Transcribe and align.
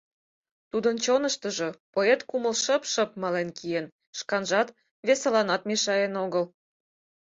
Тудын 0.71 0.95
чоныштыжо 1.05 1.69
поэт 1.93 2.21
кумыл 2.29 2.55
шып-шып 2.63 3.11
мален 3.21 3.49
киен, 3.57 3.85
шканжат, 4.19 4.67
весыланат 5.07 5.61
мешаен 5.69 6.13
огыл. 6.23 6.45